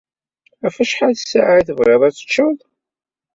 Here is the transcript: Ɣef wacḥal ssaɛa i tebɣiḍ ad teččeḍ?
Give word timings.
Ɣef 0.63 0.75
wacḥal 0.79 1.15
ssaɛa 1.17 1.53
i 1.59 1.63
tebɣiḍ 1.67 2.01
ad 2.07 2.13
teččeḍ? 2.15 2.57